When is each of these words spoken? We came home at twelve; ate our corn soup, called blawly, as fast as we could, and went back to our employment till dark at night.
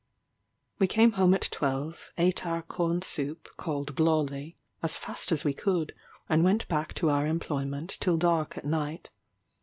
We 0.79 0.87
came 0.87 1.11
home 1.11 1.35
at 1.35 1.47
twelve; 1.51 2.11
ate 2.17 2.43
our 2.47 2.63
corn 2.63 3.03
soup, 3.03 3.47
called 3.55 3.93
blawly, 3.93 4.55
as 4.81 4.97
fast 4.97 5.31
as 5.31 5.43
we 5.45 5.53
could, 5.53 5.93
and 6.27 6.43
went 6.43 6.67
back 6.67 6.95
to 6.95 7.11
our 7.11 7.27
employment 7.27 7.99
till 7.99 8.17
dark 8.17 8.57
at 8.57 8.65
night. 8.65 9.11